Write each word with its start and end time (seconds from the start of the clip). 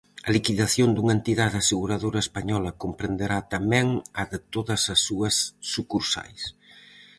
A 0.27 0.29
liquidación 0.35 0.89
dunha 0.91 1.15
entidade 1.19 1.57
aseguradora 1.59 2.23
española 2.25 2.77
comprenderá 2.83 3.39
tamén 3.53 3.87
a 4.21 4.23
de 4.31 4.39
todas 4.53 4.81
as 4.93 4.99
súas 5.07 5.35
sucursais. 5.71 6.41